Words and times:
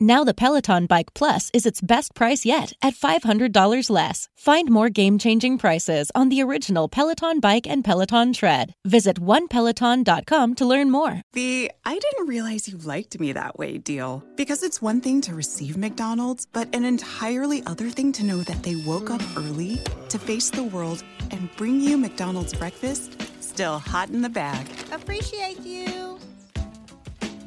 Now 0.00 0.24
the 0.24 0.34
Peloton 0.34 0.86
Bike 0.86 1.14
Plus 1.14 1.50
is 1.54 1.66
its 1.66 1.80
best 1.80 2.14
price 2.14 2.44
yet 2.44 2.72
at 2.82 2.94
$500 2.94 3.90
less. 3.90 4.28
Find 4.36 4.70
more 4.70 4.88
game-changing 4.88 5.58
prices 5.58 6.10
on 6.14 6.28
the 6.28 6.42
original 6.42 6.88
Peloton 6.88 7.40
Bike 7.40 7.66
and 7.66 7.84
Peloton 7.84 8.32
Tread. 8.32 8.72
Visit 8.84 9.20
onepeloton.com 9.20 10.54
to 10.54 10.66
learn 10.66 10.90
more. 10.90 11.22
The 11.32 11.70
I 11.84 11.98
didn't 11.98 12.26
realize 12.26 12.68
you 12.68 12.78
liked 12.78 13.18
me 13.20 13.32
that 13.32 13.58
way 13.58 13.78
deal. 13.78 14.24
Because 14.36 14.62
it's 14.62 14.82
one 14.82 15.00
thing 15.00 15.20
to 15.22 15.34
receive 15.34 15.76
McDonald's, 15.76 16.46
but 16.52 16.74
an 16.74 16.84
entirely 16.84 17.62
other 17.66 17.90
thing 17.90 18.12
to 18.12 18.24
know 18.24 18.38
that 18.38 18.62
they 18.62 18.76
woke 18.76 19.10
up 19.10 19.22
early 19.36 19.80
to 20.08 20.18
face 20.18 20.50
the 20.50 20.64
world 20.64 21.04
and 21.30 21.54
bring 21.56 21.80
you 21.80 21.96
McDonald's 21.96 22.54
breakfast 22.54 23.20
still 23.54 23.78
hot 23.78 24.08
in 24.08 24.20
the 24.20 24.28
bag. 24.28 24.68
Appreciate 24.90 25.60
you. 25.60 26.13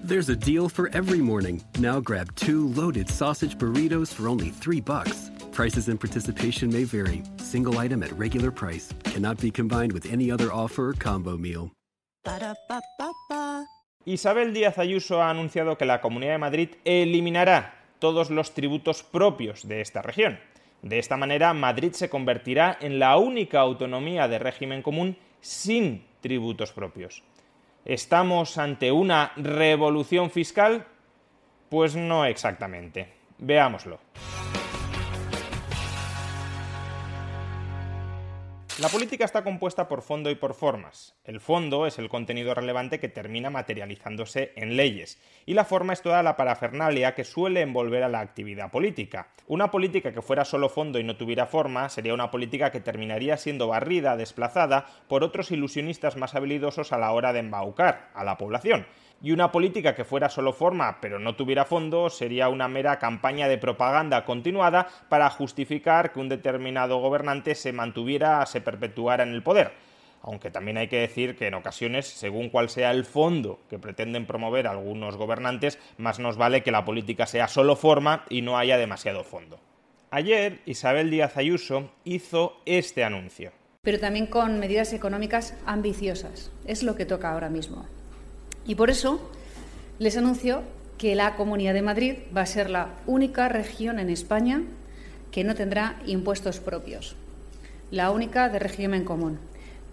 There's 0.08 0.30
a 0.30 0.38
deal 0.38 0.70
for 0.70 0.88
every 0.94 1.20
morning. 1.20 1.62
Now 1.80 2.00
grab 2.00 2.34
two 2.36 2.70
loaded 2.70 3.10
sausage 3.10 3.58
burritos 3.58 4.14
for 4.14 4.30
only 4.30 4.52
three 4.52 4.80
bucks. 4.80 5.32
Prices 5.52 5.90
and 5.90 6.00
participation 6.00 6.72
may 6.72 6.86
vary. 6.86 7.24
Single 7.40 7.78
item 7.78 8.02
at 8.04 8.18
regular 8.18 8.50
price 8.50 8.88
cannot 9.04 9.38
be 9.42 9.52
combined 9.52 9.92
with 9.92 10.06
any 10.06 10.32
other 10.32 10.50
offer 10.50 10.92
or 10.92 10.94
combo 10.94 11.38
meal. 11.38 11.74
Isabel 14.06 14.54
Díaz 14.54 14.78
Ayuso 14.78 15.22
ha 15.22 15.30
anunciado 15.30 15.78
que 15.78 15.86
la 15.86 16.00
Comunidad 16.00 16.36
de 16.36 16.38
Madrid 16.38 16.70
eliminará 16.86 17.74
todos 18.00 18.30
los 18.30 18.54
tributos 18.54 19.04
propios 19.04 19.68
de 19.68 19.82
esta 19.82 20.02
región. 20.02 20.40
De 20.84 21.00
esta 21.00 21.18
manera, 21.18 21.54
Madrid 21.54 21.92
se 21.92 22.10
convertirá 22.10 22.78
en 22.80 23.00
la 23.00 23.18
única 23.18 23.60
autonomía 23.60 24.30
de 24.30 24.40
régimen 24.40 24.82
común 24.82 25.18
sin 25.42 26.06
tributos 26.22 26.72
propios. 26.72 27.24
¿Estamos 27.88 28.58
ante 28.58 28.92
una 28.92 29.32
revolución 29.38 30.30
fiscal? 30.30 30.86
Pues 31.70 31.96
no 31.96 32.26
exactamente. 32.26 33.14
Veámoslo. 33.38 33.98
La 38.80 38.90
política 38.90 39.26
está 39.26 39.44
compuesta 39.44 39.88
por 39.88 40.04
fondo 40.04 40.30
y 40.30 40.36
por 40.36 40.54
formas. 40.54 41.16
El 41.24 41.40
fondo 41.40 41.88
es 41.88 41.98
el 41.98 42.10
contenido 42.10 42.54
relevante 42.54 43.00
que 43.00 43.10
termina 43.10 43.50
materializándose 43.50 44.54
en 44.56 44.78
leyes, 44.78 45.20
y 45.48 45.56
la 45.56 45.66
forma 45.66 45.94
es 45.94 46.04
toda 46.04 46.22
la 46.22 46.38
parafernalia 46.38 47.16
que 47.16 47.24
suele 47.24 47.62
envolver 47.62 48.04
a 48.04 48.08
la 48.08 48.20
actividad 48.20 48.70
política. 48.70 49.30
Una 49.48 49.72
política 49.72 50.14
que 50.14 50.22
fuera 50.22 50.46
solo 50.46 50.70
fondo 50.70 51.00
y 51.00 51.04
no 51.04 51.18
tuviera 51.18 51.48
forma 51.48 51.90
sería 51.90 52.14
una 52.14 52.30
política 52.30 52.72
que 52.72 52.80
terminaría 52.80 53.38
siendo 53.38 53.68
barrida, 53.68 54.16
desplazada 54.16 54.86
por 55.08 55.24
otros 55.24 55.50
ilusionistas 55.50 56.16
más 56.16 56.36
habilidosos 56.36 56.94
a 56.94 57.00
la 57.00 57.12
hora 57.14 57.34
de 57.34 57.40
embaucar 57.40 58.12
a 58.14 58.24
la 58.24 58.38
población 58.38 58.86
y 59.22 59.32
una 59.32 59.52
política 59.52 59.96
que 59.96 60.06
fuera 60.06 60.30
solo 60.30 60.54
forma 60.54 61.00
pero 61.02 61.20
no 61.20 61.36
tuviera 61.36 61.66
fondo 61.66 62.10
sería 62.10 62.50
una 62.50 62.68
mera 62.68 63.00
campaña 63.00 63.48
de 63.48 63.58
propaganda 63.58 64.26
continuada 64.26 64.88
para 65.10 65.30
justificar 65.30 66.12
que 66.12 66.20
un 66.20 66.30
determinado 66.30 67.00
gobernante 67.00 67.56
se 67.56 67.74
mantuviera, 67.74 68.46
se 68.46 68.62
perpetuara 68.62 69.24
en 69.24 69.34
el 69.34 69.44
poder. 69.44 69.72
Aunque 70.22 70.52
también 70.52 70.78
hay 70.78 70.88
que 70.88 71.00
decir 71.00 71.38
que 71.38 71.48
en 71.48 71.54
ocasiones, 71.54 72.08
según 72.08 72.50
cuál 72.50 72.70
sea 72.70 72.92
el 72.92 73.06
fondo 73.06 73.60
que 73.70 73.80
pretenden 73.80 74.26
promover 74.26 74.68
algunos 74.68 75.16
gobernantes, 75.16 75.80
más 75.98 76.20
nos 76.20 76.38
vale 76.38 76.64
que 76.64 76.72
la 76.72 76.86
política 76.86 77.26
sea 77.28 77.48
solo 77.48 77.76
forma 77.76 78.26
y 78.30 78.42
no 78.42 78.58
haya 78.58 78.78
demasiado 78.78 79.24
fondo. 79.24 79.60
Ayer, 80.10 80.60
Isabel 80.66 81.12
Díaz 81.12 81.38
Ayuso 81.38 81.92
hizo 82.04 82.58
este 82.66 83.04
anuncio. 83.04 83.52
pero 83.84 84.00
también 84.00 84.26
con 84.28 84.60
medidas 84.60 84.92
económicas 84.92 85.54
ambiciosas. 85.66 86.52
Es 86.66 86.84
lo 86.84 86.96
que 86.96 87.06
toca 87.06 87.32
ahora 87.32 87.50
mismo. 87.50 87.86
Y 88.68 88.76
por 88.76 88.90
eso 88.90 89.32
les 89.98 90.18
anuncio 90.18 90.62
que 90.98 91.16
la 91.16 91.36
Comunidad 91.36 91.74
de 91.74 91.82
Madrid 91.82 92.16
va 92.36 92.42
a 92.42 92.46
ser 92.46 92.70
la 92.70 92.90
única 93.06 93.50
región 93.50 93.98
en 93.98 94.10
España 94.10 94.62
que 95.32 95.44
no 95.44 95.56
tendrá 95.56 96.00
impuestos 96.06 96.60
propios, 96.60 97.16
la 97.92 98.12
única 98.12 98.50
de 98.50 98.60
régimen 98.60 99.06
común, 99.06 99.40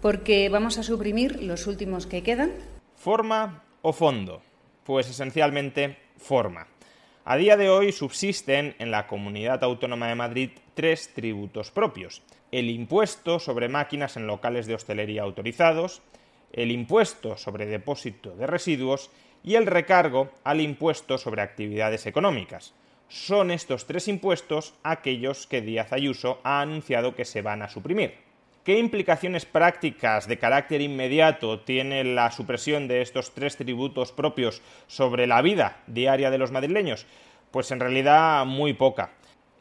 porque 0.01 0.49
vamos 0.49 0.77
a 0.77 0.83
suprimir 0.83 1.41
los 1.41 1.67
últimos 1.67 2.05
que 2.05 2.21
quedan 2.21 2.51
¿Forma 2.95 3.63
o 3.81 3.93
fondo? 3.93 4.41
Pues 4.83 5.09
esencialmente 5.09 5.97
forma. 6.17 6.67
A 7.23 7.37
día 7.37 7.57
de 7.57 7.69
hoy 7.69 7.91
subsisten 7.91 8.75
en 8.79 8.91
la 8.91 9.07
Comunidad 9.07 9.63
Autónoma 9.63 10.07
de 10.07 10.15
Madrid 10.15 10.49
tres 10.73 11.13
tributos 11.13 11.71
propios. 11.71 12.23
El 12.51 12.69
impuesto 12.69 13.39
sobre 13.39 13.69
máquinas 13.69 14.17
en 14.17 14.27
locales 14.27 14.65
de 14.67 14.75
hostelería 14.75 15.23
autorizados, 15.23 16.01
el 16.55 16.71
impuesto 16.71 17.37
sobre 17.37 17.65
depósito 17.65 18.35
de 18.35 18.47
residuos 18.47 19.11
y 19.43 19.55
el 19.55 19.67
recargo 19.67 20.31
al 20.43 20.61
impuesto 20.61 21.17
sobre 21.17 21.41
actividades 21.41 22.05
económicas. 22.05 22.73
Son 23.09 23.51
estos 23.51 23.85
tres 23.85 24.07
impuestos 24.07 24.73
aquellos 24.81 25.45
que 25.47 25.61
Díaz 25.61 25.91
Ayuso 25.93 26.39
ha 26.43 26.61
anunciado 26.61 27.13
que 27.13 27.25
se 27.25 27.41
van 27.41 27.61
a 27.61 27.69
suprimir. 27.69 28.15
¿Qué 28.63 28.79
implicaciones 28.79 29.45
prácticas 29.45 30.27
de 30.27 30.39
carácter 30.39 30.81
inmediato 30.81 31.59
tiene 31.59 32.03
la 32.03 32.31
supresión 32.31 32.87
de 32.87 33.03
estos 33.03 33.35
tres 33.35 33.57
tributos 33.57 34.11
propios 34.11 34.63
sobre 34.87 35.27
la 35.27 35.43
vida 35.43 35.83
diaria 35.85 36.31
de 36.31 36.39
los 36.39 36.51
madrileños? 36.51 37.05
Pues 37.51 37.69
en 37.69 37.79
realidad 37.79 38.45
muy 38.45 38.73
poca. 38.73 39.11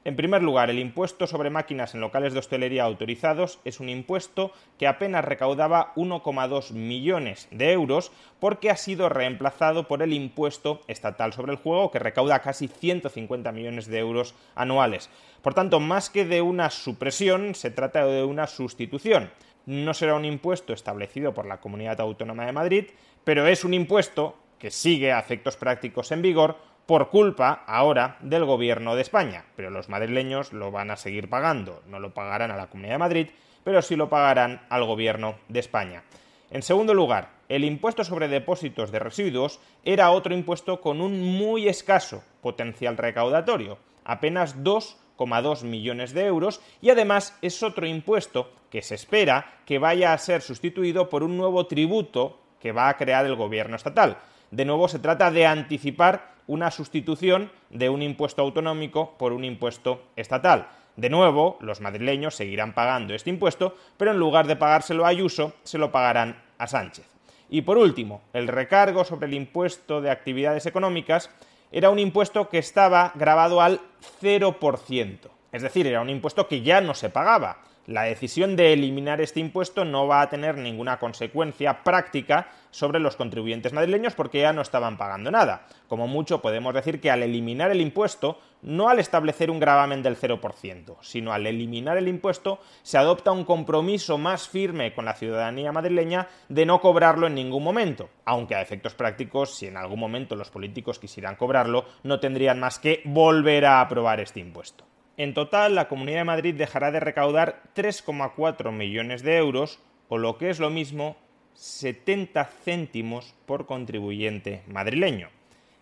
En 0.06 0.17
primer 0.17 0.43
lugar, 0.43 0.69
el 0.69 0.79
impuesto 0.79 1.27
sobre 1.27 1.49
máquinas 1.49 1.95
en 1.95 2.03
locales 2.03 2.35
de 2.35 2.39
hostelería 2.39 2.85
autorizados 2.85 3.59
es 3.65 3.81
un 3.81 3.89
impuesto 3.89 4.53
que 4.79 4.87
apenas 4.87 5.25
recaudaba 5.25 5.95
1,2 5.97 6.73
millones 6.73 7.49
de 7.51 7.73
euros 7.73 8.12
porque 8.39 8.69
ha 8.69 8.77
sido 8.77 9.09
reemplazado 9.09 9.89
por 9.89 10.03
el 10.03 10.12
impuesto 10.12 10.83
estatal 10.89 11.33
sobre 11.33 11.53
el 11.53 11.59
juego 11.59 11.91
que 11.91 12.01
recauda 12.01 12.41
casi 12.41 12.69
150 12.69 13.51
millones 13.53 13.87
de 13.87 13.99
euros 13.99 14.35
anuales. 14.55 15.09
Por 15.41 15.55
tanto, 15.55 15.81
más 15.81 16.11
que 16.11 16.27
de 16.27 16.43
una 16.43 16.69
supresión, 16.69 17.55
se 17.55 17.71
trata 17.71 18.05
de 18.05 18.25
una 18.25 18.47
sustitución. 18.47 19.31
No 19.65 19.95
será 19.95 20.17
un 20.17 20.27
impuesto 20.27 20.75
establecido 20.75 21.33
por 21.33 21.47
la 21.47 21.61
Comunidad 21.61 22.03
Autónoma 22.03 22.45
de 22.45 22.53
Madrid, 22.53 22.85
pero 23.25 23.47
es 23.47 23.65
un 23.65 23.73
impuesto 23.73 24.37
que 24.59 24.71
sigue 24.71 25.12
a 25.12 25.19
efectos 25.19 25.56
prácticos 25.56 26.12
en 26.12 26.21
vigor 26.21 26.74
por 26.86 27.08
culpa 27.10 27.64
ahora 27.66 28.19
del 28.20 28.44
gobierno 28.44 28.94
de 28.94 29.02
España. 29.02 29.44
Pero 29.56 29.70
los 29.70 29.88
madrileños 29.88 30.52
lo 30.52 30.70
van 30.70 30.90
a 30.90 30.96
seguir 30.96 31.28
pagando. 31.28 31.82
No 31.88 31.98
lo 31.98 32.12
pagarán 32.12 32.50
a 32.50 32.56
la 32.56 32.66
Comunidad 32.66 32.94
de 32.94 32.98
Madrid, 32.98 33.28
pero 33.64 33.82
sí 33.82 33.96
lo 33.96 34.08
pagarán 34.08 34.60
al 34.69 34.84
gobierno 34.84 35.36
de 35.48 35.60
España. 35.60 36.02
En 36.50 36.62
segundo 36.62 36.94
lugar, 36.94 37.31
el 37.48 37.64
impuesto 37.64 38.04
sobre 38.04 38.28
depósitos 38.28 38.92
de 38.92 38.98
residuos 38.98 39.60
era 39.84 40.10
otro 40.10 40.34
impuesto 40.34 40.81
con 40.81 41.00
un 41.00 41.20
muy 41.20 41.69
escaso 41.69 42.22
potencial 42.42 42.96
recaudatorio, 42.96 43.78
apenas 44.04 44.62
2,2 44.62 45.64
millones 45.64 46.12
de 46.12 46.26
euros, 46.26 46.60
y 46.81 46.90
además 46.90 47.36
es 47.42 47.62
otro 47.62 47.86
impuesto 47.86 48.52
que 48.70 48.82
se 48.82 48.94
espera 48.94 49.54
que 49.64 49.78
vaya 49.78 50.12
a 50.12 50.19
ser 50.19 50.42
sustituido 50.42 51.08
por 51.08 51.22
un 51.22 51.36
nuevo 51.36 51.66
tributo 51.66 52.38
que 52.60 52.72
va 52.72 52.88
a 52.88 52.96
crear 52.96 53.26
el 53.26 53.34
gobierno 53.34 53.76
estatal. 53.76 54.19
De 54.50 54.64
nuevo, 54.64 54.88
se 54.88 54.98
trata 54.98 55.31
de 55.31 55.46
anticipar 55.46 56.33
una 56.46 56.70
sustitución 56.70 57.50
de 57.70 57.88
un 57.88 58.02
impuesto 58.02 58.43
autonómico 58.43 59.14
por 59.19 59.32
un 59.32 59.44
impuesto 59.44 60.02
estatal. 60.17 60.69
De 60.96 61.11
nuevo, 61.11 61.56
los 61.61 61.81
madrileños 61.81 62.37
seguirán 62.37 62.73
pagando 62.73 63.14
este 63.14 63.31
impuesto, 63.31 63.76
pero 63.96 64.12
en 64.12 64.19
lugar 64.19 64.46
de 64.46 64.56
pagárselo 64.56 65.05
a 65.05 65.08
Ayuso, 65.08 65.55
se 65.64 65.79
lo 65.79 65.91
pagarán 65.91 66.43
a 66.58 66.67
Sánchez. 66.67 67.06
Y 67.50 67.62
por 67.62 67.79
último, 67.79 68.23
el 68.32 68.49
recargo 68.49 69.05
sobre 69.05 69.26
el 69.26 69.35
impuesto 69.35 70.00
de 70.00 70.11
actividades 70.11 70.67
económicas 70.67 71.31
era 71.73 71.91
un 71.91 71.99
impuesto 71.99 72.49
que 72.49 72.58
estaba 72.58 73.12
grabado 73.17 73.61
al 73.61 73.81
0%. 74.23 75.19
Es 75.50 75.62
decir, 75.62 75.87
era 75.87 76.00
un 76.00 76.11
impuesto 76.11 76.46
que 76.46 76.62
ya 76.62 76.81
no 76.81 76.94
se 76.94 77.11
pagaba. 77.11 77.58
La 77.86 78.04
decisión 78.04 78.56
de 78.56 78.72
eliminar 78.72 79.20
este 79.20 79.40
impuesto 79.40 79.84
no 79.84 80.06
va 80.06 80.22
a 80.22 80.31
tener 80.31 80.56
ninguna 80.56 80.98
consecuencia 80.98 81.84
práctica 81.84 82.48
sobre 82.70 82.98
los 82.98 83.14
contribuyentes 83.14 83.75
madrileños 83.75 84.14
porque 84.14 84.40
ya 84.40 84.54
no 84.54 84.62
estaban 84.62 84.96
pagando 84.96 85.31
nada. 85.31 85.66
Como 85.86 86.08
mucho 86.08 86.40
podemos 86.40 86.72
decir 86.72 86.98
que 86.98 87.10
al 87.10 87.22
eliminar 87.22 87.70
el 87.70 87.82
impuesto, 87.82 88.38
no 88.62 88.88
al 88.88 89.00
establecer 89.00 89.50
un 89.50 89.60
gravamen 89.60 90.02
del 90.02 90.16
0%, 90.16 90.96
sino 91.02 91.34
al 91.34 91.46
eliminar 91.46 91.98
el 91.98 92.08
impuesto 92.08 92.58
se 92.82 92.96
adopta 92.96 93.32
un 93.32 93.44
compromiso 93.44 94.16
más 94.16 94.48
firme 94.48 94.94
con 94.94 95.04
la 95.04 95.12
ciudadanía 95.12 95.70
madrileña 95.70 96.28
de 96.48 96.64
no 96.64 96.81
cobrarlo 96.81 97.26
en 97.26 97.34
ningún 97.34 97.62
momento, 97.62 98.08
aunque 98.25 98.54
a 98.54 98.62
efectos 98.62 98.94
prácticos, 98.94 99.54
si 99.54 99.66
en 99.66 99.76
algún 99.76 100.00
momento 100.00 100.36
los 100.36 100.48
políticos 100.48 100.98
quisieran 100.98 101.36
cobrarlo, 101.36 101.84
no 102.02 102.19
tendrían 102.19 102.58
más 102.60 102.78
que 102.78 103.02
volver 103.04 103.66
a 103.66 103.82
aprobar 103.82 104.20
este 104.20 104.40
impuesto. 104.40 104.86
En 105.16 105.32
total, 105.32 105.75
la 105.75 105.87
Comunidad 105.88 106.19
de 106.19 106.25
Madrid 106.25 106.55
dejará 106.55 106.90
de 106.90 107.00
recaudar 107.00 107.62
3,4 107.76 108.72
millones 108.72 109.22
de 109.22 109.37
euros, 109.37 109.78
o 110.08 110.19
lo 110.19 110.38
que 110.38 110.50
es 110.50 110.58
lo 110.58 110.70
mismo, 110.70 111.16
70 111.55 112.44
céntimos 112.64 113.34
por 113.46 113.66
contribuyente 113.66 114.62
madrileño. 114.66 115.28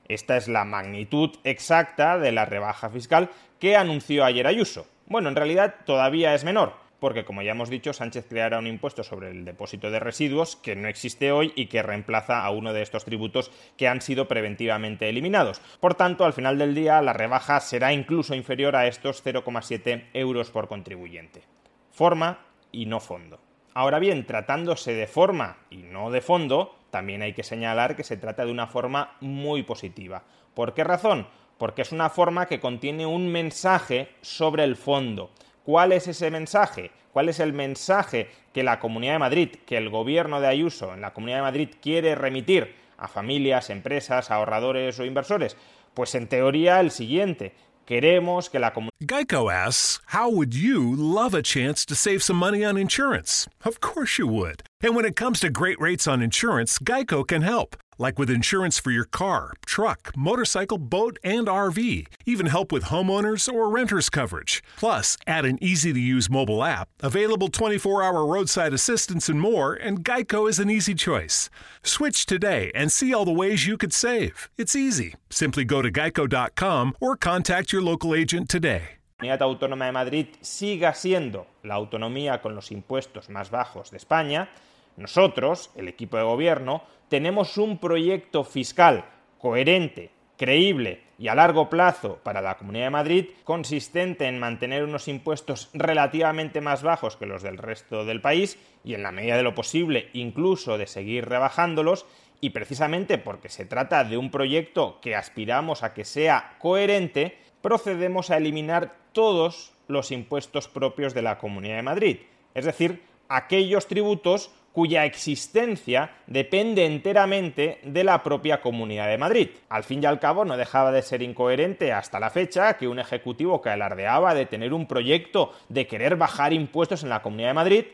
Esta 0.09 0.37
es 0.37 0.49
la 0.49 0.65
magnitud 0.65 1.31
exacta 1.45 2.19
de 2.19 2.33
la 2.33 2.45
rebaja 2.45 2.91
fiscal 2.91 3.31
que 3.59 3.77
anunció 3.77 4.25
ayer 4.25 4.47
Ayuso. 4.47 4.87
Bueno, 5.07 5.31
en 5.31 5.37
realidad 5.37 5.77
todavía 5.87 6.35
es 6.35 6.45
menor, 6.45 6.75
porque 7.03 7.25
como 7.25 7.43
ya 7.43 7.51
hemos 7.51 7.69
dicho, 7.69 7.93
Sánchez 7.93 8.27
creará 8.29 8.61
un 8.61 8.69
impuesto 8.69 9.03
sobre 9.03 9.29
el 9.29 9.45
depósito 9.45 9.91
de 9.91 9.99
residuos 9.99 10.55
que 10.55 10.77
no 10.77 10.87
existe 10.87 11.33
hoy 11.33 11.53
y 11.57 11.67
que 11.67 11.83
reemplaza 11.83 12.45
a 12.45 12.51
uno 12.53 12.73
de 12.73 12.83
estos 12.83 13.05
tributos 13.05 13.51
que 13.77 13.89
han 13.89 14.01
sido 14.01 14.29
preventivamente 14.29 15.09
eliminados. 15.09 15.61
Por 15.81 15.97
tanto, 15.97 16.25
al 16.25 16.33
final 16.33 16.59
del 16.59 16.77
día, 16.77 17.03
la 17.03 17.13
rebaja 17.13 17.59
será 17.59 17.93
incluso 17.93 18.37
inferior 18.37 18.77
a 18.77 18.87
estos 18.87 19.25
0,7 19.27 20.11
euros 20.15 20.53
por 20.53 20.69
contribuyente. 20.69 21.43
Forma 21.91 22.39
y 22.71 22.87
no 22.87 23.01
fondo. 23.01 23.41
Ahora 23.75 23.99
bien, 23.99 24.25
tratándose 24.25 24.93
de 24.93 25.09
forma 25.09 25.57
y 25.71 25.79
no 25.79 26.13
de 26.13 26.21
fondo, 26.21 26.77
también 26.91 27.23
hay 27.23 27.33
que 27.33 27.43
señalar 27.43 27.97
que 27.97 28.05
se 28.05 28.17
trata 28.17 28.45
de 28.45 28.53
una 28.53 28.69
forma 28.69 29.17
muy 29.21 29.65
positiva. 29.65 30.23
¿Por 30.55 30.73
qué 30.73 30.85
razón? 30.85 31.27
Porque 31.59 31.83
es 31.83 31.91
una 31.91 32.11
forma 32.11 32.47
que 32.47 32.61
contiene 32.61 33.07
un 33.07 33.27
mensaje 33.27 34.11
sobre 34.21 34.63
el 34.63 34.77
fondo. 34.77 35.33
¿Cuál 35.65 35.93
es 35.93 36.09
ese 36.09 36.31
mensaje? 36.31 36.91
¿Cuál 37.13 37.29
es 37.29 37.41
el 37.41 37.53
mensaje 37.53 38.29
que 38.53 38.63
la 38.63 38.81
Comunidad 38.81 39.15
de 39.15 39.19
Madrid, 39.19 39.49
que 39.67 39.77
el 39.77 39.91
gobierno 39.91 40.41
de 40.41 40.49
Ayuso 40.49 40.95
en 40.95 41.03
la 41.03 41.13
Comunidad 41.13 41.39
de 41.39 41.43
Madrid 41.43 41.69
quiere 41.81 42.15
remitir 42.15 42.75
a 42.97 43.07
familias, 43.07 43.71
empresas, 43.71 44.31
ahorradores 44.31 44.99
o 44.99 45.05
inversores? 45.05 45.57
Pues 45.95 46.15
en 46.15 46.27
teoría 46.27 46.81
el 46.81 46.91
siguiente. 46.91 47.55
Queremos 47.85 48.49
que 48.49 48.59
la 48.59 48.73
comunidad. 48.73 48.93
Geico 49.07 49.51
asks, 49.51 50.01
How 50.15 50.31
would 50.31 50.55
you 50.55 50.95
love 50.97 51.35
a 51.35 51.43
chance 51.43 51.85
to 51.87 51.95
save 51.95 52.23
some 52.23 52.39
money 52.39 52.65
on 52.65 52.79
insurance? 52.79 53.49
Of 53.65 53.81
course 53.81 54.19
you 54.19 54.27
would. 54.27 54.63
And 54.83 54.97
when 54.97 55.05
it 55.05 55.17
comes 55.17 55.41
to 55.41 55.51
great 55.51 55.81
rates 55.81 56.07
on 56.07 56.23
insurance, 56.23 56.79
Geico 56.79 57.27
can 57.27 57.43
help. 57.43 57.77
Like 58.03 58.19
with 58.19 58.29
insurance 58.29 58.79
for 58.79 58.91
your 58.91 59.05
car, 59.07 59.55
truck, 59.65 60.13
motorcycle, 60.17 60.77
boat, 60.77 61.19
and 61.23 61.47
RV. 61.47 62.07
Even 62.27 62.47
help 62.47 62.73
with 62.73 62.91
homeowners 62.93 63.51
or 63.51 63.71
renters 63.71 64.11
coverage. 64.11 64.63
Plus, 64.77 65.17
add 65.27 65.45
an 65.45 65.59
easy 65.63 65.93
to 65.93 66.01
use 66.01 66.29
mobile 66.29 66.65
app, 66.65 66.89
available 67.01 67.49
24 67.49 68.03
hour 68.03 68.27
roadside 68.27 68.75
assistance, 68.75 69.29
and 69.29 69.41
more, 69.41 69.73
and 69.73 70.05
Geico 70.05 70.51
is 70.51 70.59
an 70.59 70.69
easy 70.69 70.95
choice. 70.95 71.49
Switch 71.83 72.27
today 72.27 72.71
and 72.75 72.91
see 72.91 73.15
all 73.15 73.25
the 73.25 73.33
ways 73.33 73.67
you 73.67 73.79
could 73.79 73.95
save. 73.95 74.51
It's 74.59 74.77
easy. 74.77 75.15
Simply 75.31 75.65
go 75.65 75.81
to 75.81 75.91
geico.com 75.91 76.97
or 77.01 77.17
contact 77.17 77.73
your 77.73 77.83
local 77.83 78.15
agent 78.15 78.49
today. 78.49 78.83
La 79.23 79.29
Comunidad 79.29 79.43
Autónoma 79.43 79.87
de 79.87 79.93
Madrid 79.93 80.27
siga 80.41 80.95
siendo 80.95 81.47
la 81.63 81.75
autonomía 81.75 82.43
con 82.43 82.57
los 82.57 82.73
impuestos 82.73 83.31
más 83.31 83.53
bajos 83.53 83.93
de 83.93 83.97
España, 83.97 84.49
nosotros, 84.97 85.71
el 85.77 85.89
equipo 85.89 86.17
de 86.17 86.25
gobierno, 86.25 86.83
tenemos 87.09 87.59
un 87.59 87.79
proyecto 87.79 88.45
fiscal 88.45 89.05
coherente, 89.39 90.11
creíble 90.37 91.03
y 91.19 91.29
a 91.29 91.35
largo 91.35 91.69
plazo 91.69 92.19
para 92.23 92.41
la 92.41 92.57
Comunidad 92.57 92.87
de 92.87 92.91
Madrid, 92.91 93.27
consistente 93.45 94.27
en 94.27 94.41
mantener 94.41 94.83
unos 94.83 95.07
impuestos 95.07 95.71
relativamente 95.73 96.61
más 96.61 96.83
bajos 96.83 97.17
que 97.17 97.27
los 97.27 97.43
del 97.43 97.59
resto 97.59 98.05
del 98.05 98.21
país 98.21 98.59
y 98.83 98.95
en 98.95 99.03
la 99.03 99.13
medida 99.13 99.37
de 99.37 99.45
lo 99.45 99.55
posible 99.55 100.09
incluso 100.15 100.79
de 100.79 100.87
seguir 100.87 101.29
rebajándolos, 101.29 102.07
y 102.41 102.51
precisamente 102.51 103.19
porque 103.19 103.49
se 103.49 103.67
trata 103.67 104.03
de 104.03 104.17
un 104.17 104.33
proyecto 104.33 104.99
que 105.01 105.15
aspiramos 105.15 105.85
a 105.85 105.95
que 105.95 106.05
sea 106.05 106.57
coherente, 106.59 107.39
procedemos 107.61 108.31
a 108.31 108.39
eliminar 108.39 108.97
todos 109.13 109.73
los 109.87 110.11
impuestos 110.11 110.67
propios 110.67 111.15
de 111.15 111.23
la 111.23 111.39
Comunidad 111.39 111.77
de 111.77 111.83
Madrid, 111.83 112.17
es 112.55 112.65
decir, 112.65 113.05
aquellos 113.29 113.87
tributos 113.87 114.51
cuya 114.73 115.05
existencia 115.05 116.13
depende 116.27 116.87
enteramente 116.87 117.79
de 117.85 118.05
la 118.05 118.23
propia 118.23 118.61
Comunidad 118.61 119.09
de 119.09 119.19
Madrid. 119.19 119.51
Al 119.69 119.85
fin 119.85 120.03
y 120.03 120.07
al 120.07 120.19
cabo, 120.19 120.45
no 120.45 120.57
dejaba 120.57 120.93
de 120.93 121.03
ser 121.03 121.23
incoherente 121.23 121.93
hasta 121.93 122.21
la 122.21 122.31
fecha 122.31 122.77
que 122.79 122.89
un 122.89 122.99
ejecutivo 122.99 123.61
que 123.61 123.71
alardeaba 123.71 124.35
de 124.35 124.47
tener 124.47 124.73
un 124.73 124.87
proyecto 124.87 125.53
de 125.69 125.87
querer 125.87 126.17
bajar 126.17 126.53
impuestos 126.53 127.03
en 127.03 127.11
la 127.11 127.23
Comunidad 127.23 127.51
de 127.51 127.55
Madrid 127.55 127.85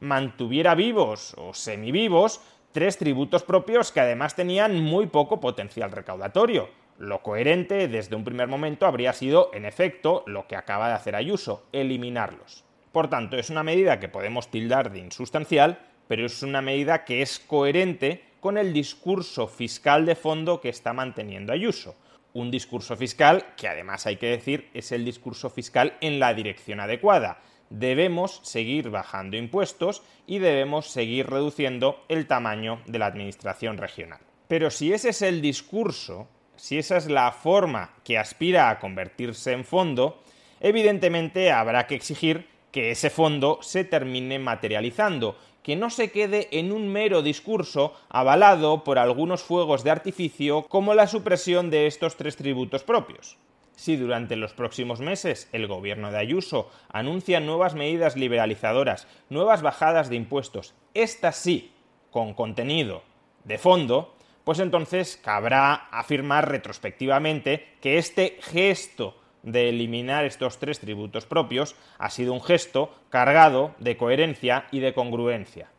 mantuviera 0.00 0.74
vivos 0.74 1.34
o 1.36 1.54
semivivos 1.54 2.40
tres 2.72 2.98
tributos 2.98 3.42
propios 3.42 3.90
que 3.90 4.00
además 4.00 4.36
tenían 4.36 4.80
muy 4.80 5.06
poco 5.06 5.40
potencial 5.40 5.90
recaudatorio. 5.90 6.68
Lo 6.98 7.22
coherente 7.22 7.88
desde 7.88 8.16
un 8.16 8.24
primer 8.24 8.48
momento 8.48 8.86
habría 8.86 9.12
sido, 9.12 9.50
en 9.54 9.64
efecto, 9.64 10.24
lo 10.26 10.46
que 10.46 10.56
acaba 10.56 10.88
de 10.88 10.94
hacer 10.94 11.14
Ayuso, 11.14 11.64
eliminarlos. 11.72 12.64
Por 12.92 13.08
tanto, 13.08 13.36
es 13.36 13.50
una 13.50 13.62
medida 13.62 14.00
que 14.00 14.08
podemos 14.08 14.48
tildar 14.48 14.90
de 14.90 14.98
insustancial, 14.98 15.78
pero 16.08 16.26
es 16.26 16.42
una 16.42 16.62
medida 16.62 17.04
que 17.04 17.22
es 17.22 17.38
coherente 17.38 18.24
con 18.40 18.58
el 18.58 18.72
discurso 18.72 19.46
fiscal 19.46 20.06
de 20.06 20.16
fondo 20.16 20.60
que 20.60 20.70
está 20.70 20.92
manteniendo 20.92 21.52
Ayuso. 21.52 21.94
Un 22.32 22.50
discurso 22.50 22.96
fiscal 22.96 23.54
que 23.56 23.68
además 23.68 24.06
hay 24.06 24.16
que 24.16 24.26
decir 24.26 24.68
es 24.74 24.92
el 24.92 25.04
discurso 25.04 25.50
fiscal 25.50 25.96
en 26.00 26.18
la 26.18 26.34
dirección 26.34 26.80
adecuada. 26.80 27.40
Debemos 27.70 28.40
seguir 28.44 28.90
bajando 28.90 29.36
impuestos 29.36 30.02
y 30.26 30.38
debemos 30.38 30.88
seguir 30.88 31.28
reduciendo 31.28 32.04
el 32.08 32.26
tamaño 32.26 32.80
de 32.86 32.98
la 32.98 33.06
administración 33.06 33.76
regional. 33.76 34.20
Pero 34.46 34.70
si 34.70 34.92
ese 34.92 35.10
es 35.10 35.20
el 35.20 35.42
discurso, 35.42 36.28
si 36.56 36.78
esa 36.78 36.96
es 36.96 37.08
la 37.08 37.30
forma 37.32 37.94
que 38.04 38.18
aspira 38.18 38.70
a 38.70 38.78
convertirse 38.78 39.52
en 39.52 39.64
fondo, 39.64 40.22
evidentemente 40.60 41.52
habrá 41.52 41.86
que 41.86 41.94
exigir 41.94 42.46
que 42.72 42.90
ese 42.90 43.10
fondo 43.10 43.58
se 43.62 43.84
termine 43.84 44.38
materializando 44.38 45.36
que 45.62 45.76
no 45.76 45.90
se 45.90 46.10
quede 46.10 46.48
en 46.52 46.72
un 46.72 46.88
mero 46.88 47.22
discurso 47.22 47.92
avalado 48.08 48.84
por 48.84 48.98
algunos 48.98 49.42
fuegos 49.42 49.84
de 49.84 49.90
artificio 49.90 50.62
como 50.62 50.94
la 50.94 51.06
supresión 51.06 51.70
de 51.70 51.86
estos 51.86 52.16
tres 52.16 52.36
tributos 52.36 52.84
propios. 52.84 53.36
Si 53.76 53.96
durante 53.96 54.34
los 54.36 54.54
próximos 54.54 55.00
meses 55.00 55.48
el 55.52 55.66
gobierno 55.66 56.10
de 56.10 56.18
Ayuso 56.18 56.70
anuncia 56.88 57.38
nuevas 57.40 57.74
medidas 57.74 58.16
liberalizadoras, 58.16 59.06
nuevas 59.28 59.62
bajadas 59.62 60.08
de 60.08 60.16
impuestos, 60.16 60.74
estas 60.94 61.36
sí, 61.36 61.70
con 62.10 62.34
contenido 62.34 63.02
de 63.44 63.58
fondo, 63.58 64.14
pues 64.44 64.60
entonces 64.60 65.20
cabrá 65.22 65.74
afirmar 65.90 66.48
retrospectivamente 66.48 67.74
que 67.82 67.98
este 67.98 68.38
gesto 68.40 69.14
de 69.52 69.68
eliminar 69.68 70.24
estos 70.24 70.58
tres 70.58 70.80
tributos 70.80 71.26
propios 71.26 71.74
ha 71.98 72.10
sido 72.10 72.32
un 72.32 72.42
gesto 72.42 72.94
cargado 73.10 73.74
de 73.78 73.96
coherencia 73.96 74.66
y 74.70 74.80
de 74.80 74.94
congruencia. 74.94 75.70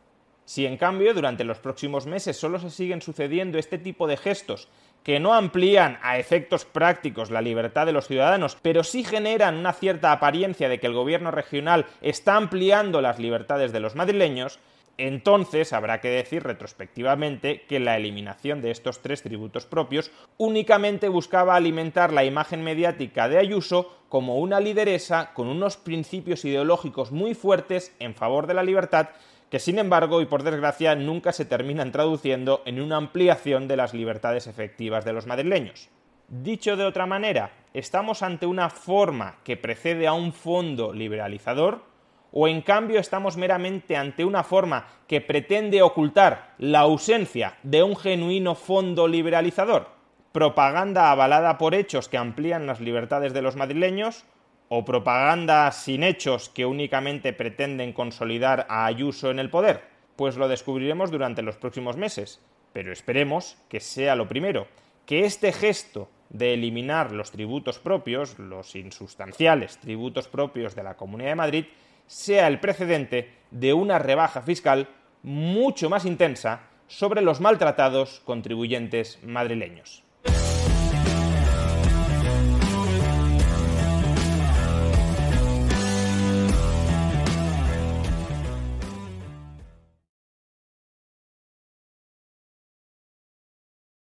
Si 0.44 0.66
en 0.66 0.76
cambio 0.76 1.14
durante 1.14 1.44
los 1.44 1.58
próximos 1.58 2.06
meses 2.06 2.36
solo 2.36 2.58
se 2.58 2.70
siguen 2.70 3.02
sucediendo 3.02 3.58
este 3.58 3.78
tipo 3.78 4.08
de 4.08 4.16
gestos 4.16 4.68
que 5.04 5.20
no 5.20 5.32
amplían 5.32 5.98
a 6.02 6.18
efectos 6.18 6.64
prácticos 6.64 7.30
la 7.30 7.40
libertad 7.40 7.86
de 7.86 7.92
los 7.92 8.06
ciudadanos, 8.06 8.56
pero 8.60 8.84
sí 8.84 9.04
generan 9.04 9.56
una 9.56 9.72
cierta 9.72 10.12
apariencia 10.12 10.68
de 10.68 10.78
que 10.78 10.86
el 10.86 10.92
gobierno 10.92 11.30
regional 11.30 11.86
está 12.02 12.36
ampliando 12.36 13.00
las 13.00 13.18
libertades 13.18 13.72
de 13.72 13.80
los 13.80 13.94
madrileños, 13.94 14.58
entonces 15.06 15.72
habrá 15.72 16.00
que 16.00 16.08
decir 16.08 16.42
retrospectivamente 16.42 17.62
que 17.62 17.80
la 17.80 17.96
eliminación 17.96 18.60
de 18.60 18.70
estos 18.70 19.00
tres 19.00 19.22
tributos 19.22 19.66
propios 19.66 20.10
únicamente 20.36 21.08
buscaba 21.08 21.56
alimentar 21.56 22.12
la 22.12 22.24
imagen 22.24 22.62
mediática 22.62 23.28
de 23.28 23.38
Ayuso 23.38 23.96
como 24.08 24.38
una 24.38 24.60
lideresa 24.60 25.32
con 25.32 25.48
unos 25.48 25.76
principios 25.76 26.44
ideológicos 26.44 27.12
muy 27.12 27.34
fuertes 27.34 27.94
en 27.98 28.14
favor 28.14 28.46
de 28.46 28.54
la 28.54 28.62
libertad 28.62 29.08
que 29.50 29.58
sin 29.58 29.78
embargo 29.78 30.20
y 30.20 30.26
por 30.26 30.42
desgracia 30.42 30.94
nunca 30.94 31.32
se 31.32 31.44
terminan 31.44 31.92
traduciendo 31.92 32.62
en 32.66 32.80
una 32.80 32.96
ampliación 32.96 33.68
de 33.68 33.76
las 33.76 33.94
libertades 33.94 34.46
efectivas 34.46 35.04
de 35.04 35.12
los 35.12 35.26
madrileños. 35.26 35.88
Dicho 36.28 36.76
de 36.76 36.84
otra 36.84 37.06
manera, 37.06 37.50
¿estamos 37.74 38.22
ante 38.22 38.46
una 38.46 38.70
forma 38.70 39.38
que 39.42 39.56
precede 39.56 40.06
a 40.06 40.12
un 40.12 40.32
fondo 40.32 40.92
liberalizador? 40.92 41.89
¿O 42.32 42.46
en 42.46 42.62
cambio 42.62 43.00
estamos 43.00 43.36
meramente 43.36 43.96
ante 43.96 44.24
una 44.24 44.44
forma 44.44 44.86
que 45.08 45.20
pretende 45.20 45.82
ocultar 45.82 46.54
la 46.58 46.80
ausencia 46.80 47.58
de 47.62 47.82
un 47.82 47.96
genuino 47.96 48.54
fondo 48.54 49.08
liberalizador? 49.08 49.88
¿Propaganda 50.30 51.10
avalada 51.10 51.58
por 51.58 51.74
hechos 51.74 52.08
que 52.08 52.18
amplían 52.18 52.66
las 52.66 52.80
libertades 52.80 53.32
de 53.32 53.42
los 53.42 53.56
madrileños? 53.56 54.24
¿O 54.68 54.84
propaganda 54.84 55.72
sin 55.72 56.04
hechos 56.04 56.48
que 56.48 56.66
únicamente 56.66 57.32
pretenden 57.32 57.92
consolidar 57.92 58.66
a 58.68 58.86
Ayuso 58.86 59.32
en 59.32 59.40
el 59.40 59.50
poder? 59.50 59.82
Pues 60.14 60.36
lo 60.36 60.46
descubriremos 60.46 61.10
durante 61.10 61.42
los 61.42 61.56
próximos 61.56 61.96
meses, 61.96 62.40
pero 62.72 62.92
esperemos 62.92 63.58
que 63.68 63.80
sea 63.80 64.14
lo 64.14 64.28
primero, 64.28 64.68
que 65.04 65.24
este 65.24 65.50
gesto 65.50 66.08
de 66.28 66.54
eliminar 66.54 67.10
los 67.10 67.32
tributos 67.32 67.80
propios, 67.80 68.38
los 68.38 68.76
insustanciales 68.76 69.78
tributos 69.78 70.28
propios 70.28 70.76
de 70.76 70.84
la 70.84 70.96
Comunidad 70.96 71.30
de 71.30 71.34
Madrid, 71.34 71.64
sea 72.10 72.48
el 72.48 72.58
precedente 72.58 73.30
de 73.52 73.72
una 73.72 74.00
rebaja 74.00 74.42
fiscal 74.42 74.88
mucho 75.22 75.88
más 75.88 76.04
intensa 76.04 76.62
sobre 76.88 77.22
los 77.22 77.40
maltratados 77.40 78.20
contribuyentes 78.24 79.20
madrileños. 79.22 80.02